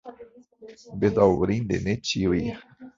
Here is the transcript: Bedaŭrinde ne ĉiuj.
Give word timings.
Bedaŭrinde 1.05 1.83
ne 1.87 1.99
ĉiuj. 2.11 2.45